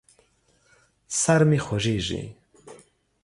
[1.21, 2.23] سر مې خوږېږي.